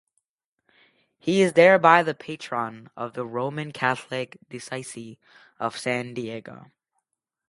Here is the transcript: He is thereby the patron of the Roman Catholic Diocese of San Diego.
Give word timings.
He 1.19 1.43
is 1.43 1.53
thereby 1.53 2.01
the 2.01 2.15
patron 2.15 2.89
of 2.97 3.13
the 3.13 3.23
Roman 3.23 3.71
Catholic 3.71 4.35
Diocese 4.49 5.17
of 5.59 5.77
San 5.77 6.15
Diego. 6.15 6.71